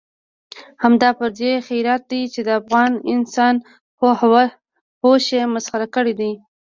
[0.83, 3.55] همدا پردی خیرات دی چې د افغان انسان
[5.01, 6.31] هوش یې مسخره کړی دی.